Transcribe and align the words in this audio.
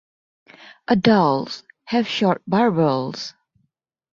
Adults 0.87 1.61
have 1.85 2.07
short 2.07 2.41
barbels. 2.47 3.35